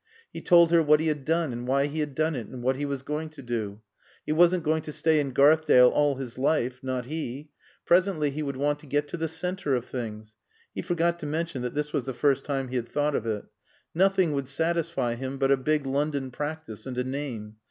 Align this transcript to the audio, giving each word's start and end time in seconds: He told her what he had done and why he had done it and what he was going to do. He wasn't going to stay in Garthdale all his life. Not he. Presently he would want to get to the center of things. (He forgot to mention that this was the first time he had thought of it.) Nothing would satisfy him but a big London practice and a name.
He 0.33 0.41
told 0.41 0.71
her 0.71 0.81
what 0.81 0.99
he 0.99 1.09
had 1.09 1.25
done 1.25 1.53
and 1.53 1.67
why 1.67 1.85
he 1.85 1.99
had 1.99 2.15
done 2.15 2.35
it 2.35 2.47
and 2.47 2.63
what 2.63 2.75
he 2.75 2.85
was 2.87 3.03
going 3.03 3.29
to 3.29 3.43
do. 3.43 3.81
He 4.25 4.31
wasn't 4.31 4.63
going 4.63 4.81
to 4.81 4.91
stay 4.91 5.19
in 5.19 5.31
Garthdale 5.31 5.91
all 5.91 6.15
his 6.15 6.39
life. 6.39 6.79
Not 6.81 7.05
he. 7.05 7.51
Presently 7.85 8.31
he 8.31 8.41
would 8.41 8.57
want 8.57 8.79
to 8.79 8.87
get 8.87 9.07
to 9.09 9.17
the 9.17 9.27
center 9.27 9.75
of 9.75 9.85
things. 9.85 10.33
(He 10.73 10.81
forgot 10.81 11.19
to 11.19 11.27
mention 11.27 11.61
that 11.61 11.75
this 11.75 11.93
was 11.93 12.05
the 12.05 12.15
first 12.15 12.43
time 12.45 12.69
he 12.69 12.77
had 12.77 12.89
thought 12.89 13.13
of 13.15 13.27
it.) 13.27 13.45
Nothing 13.93 14.31
would 14.31 14.47
satisfy 14.47 15.13
him 15.13 15.37
but 15.37 15.51
a 15.51 15.55
big 15.55 15.85
London 15.85 16.31
practice 16.31 16.87
and 16.87 16.97
a 16.97 17.03
name. 17.03 17.57